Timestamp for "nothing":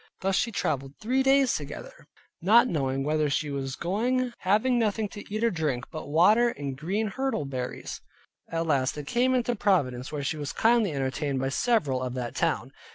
4.79-5.07